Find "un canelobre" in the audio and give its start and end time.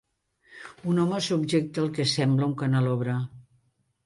2.53-3.21